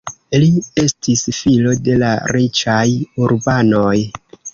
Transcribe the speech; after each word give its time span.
Li 0.43 0.47
estis 0.83 1.19
filo 1.39 1.73
de 1.87 1.97
la 2.03 2.09
riĉaj 2.37 2.87
urbanoj. 3.27 3.95